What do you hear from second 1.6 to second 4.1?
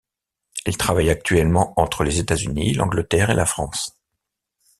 entre les États-Unis, l'Angleterre et la France.